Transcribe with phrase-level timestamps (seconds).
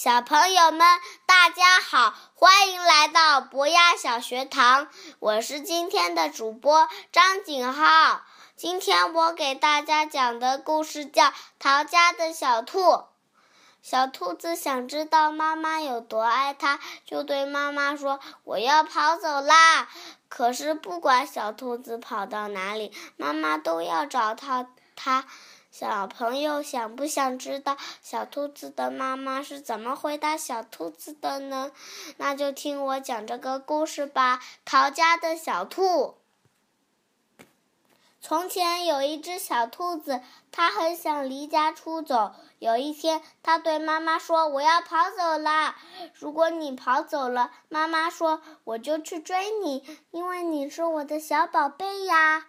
[0.00, 0.86] 小朋友们，
[1.26, 4.86] 大家好，欢迎来到博雅小学堂。
[5.18, 8.20] 我是今天的主播张景浩。
[8.54, 11.24] 今天我给大家讲的故事叫
[11.58, 12.78] 《逃家的小兔》。
[13.82, 19.88] 小兔子想知道妈妈有多爱它，就对妈妈说：“我要跑走啦！”
[20.30, 25.24] 可是不管小兔子跑到哪里，妈妈都要找到它。
[25.70, 31.70] 小朋友想不想知道小兔子的妈妈是怎么回答小兔子的呢？
[32.16, 34.40] 那就听我讲这个故事吧。
[34.64, 36.16] 逃家的小兔。
[38.20, 42.32] 从前有一只小兔子，它很想离家出走。
[42.58, 45.76] 有一天，它对妈妈说：“我要跑走啦！
[46.14, 52.48] 如果你跑走了，妈妈说我就去追你，因为你是我的小宝贝呀。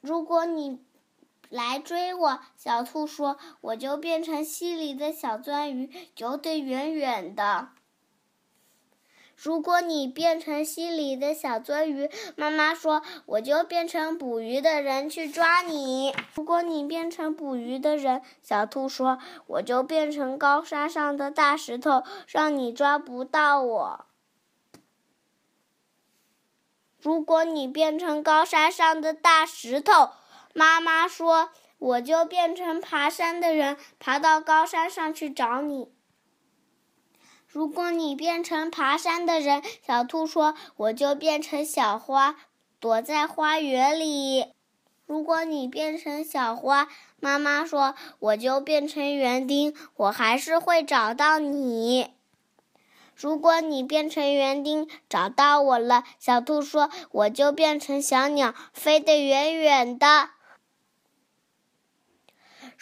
[0.00, 0.84] 如果你……”
[1.50, 7.68] 来追我，小兔说：“我就变成溪里的小钻鱼，游得远远的。”
[9.42, 24.06] 如果你变成溪里的小钻鱼，妈妈说：“我就变成捕鱼的人去抓你。”如果你变成捕鱼的人，小兔说：“我就变成高山上的大石头，让你抓不到我。”
[27.00, 30.10] 如果你变成高山上的大石头，
[30.52, 35.92] 妈妈说：“我就变成爬山的人，爬到高山上去找你。”
[37.46, 42.36] 如果你变成爬山的人，小兔说：“我就变成小花，
[42.78, 44.52] 躲在花园里。”
[45.06, 52.12] 如果你变成小花，妈妈说：“我就变成园丁，我还是会找到你。”
[53.16, 60.30] 如果你变成园丁找到我了，小兔说：“我就变成小鸟，飞得远远的。”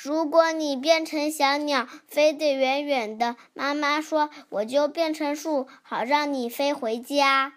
[0.00, 7.54] 如果你变成小鸟，飞得远远的，妈妈说：“我就变成树，好让你飞回家。”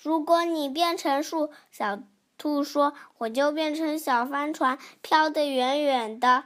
[0.00, 1.98] 如果你变成树，小
[2.38, 6.44] 兔说：“我就变成小帆船，飘得远远的。”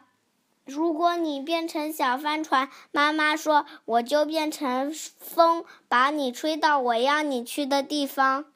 [0.65, 8.47] 如果你变成小帆船，妈妈说：“我就变成风，把你吹到我要你去的地方。”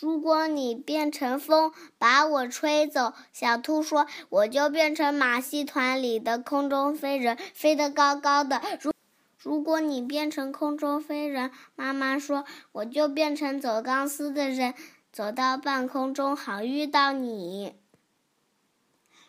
[0.00, 8.92] 如果你变成风把我吹走，小兔说：“我就变成马戏团里的空中飞人，飞得高高的。”如
[9.40, 14.74] 如果你变成空中飞人，妈妈说：“我就变成走钢丝的人，
[15.12, 17.74] 走到半空中好遇到你。”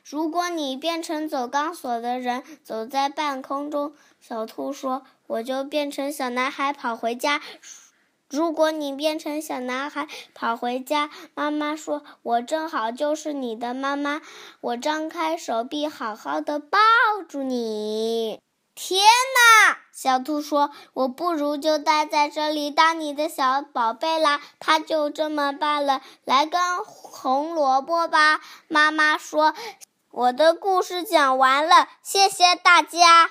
[0.03, 7.39] 如果你变成走钢索的人，走在半空中，小兔说：“我就变成小男孩跑回家。”
[8.29, 14.21] 如果你变成小男孩跑回家，妈妈说：“我正好就是你的妈妈，
[14.61, 16.79] 我张开手臂，好好的抱
[17.27, 18.39] 住你。”
[18.73, 18.99] 天
[19.69, 19.77] 哪！
[19.93, 26.01] 小兔说：“我不如就待在这里当你的小宝贝啦。”它就这么办了。
[26.25, 29.53] 来根红萝卜吧，妈妈说
[30.11, 33.29] ：“我的故事讲完了，谢谢大家。”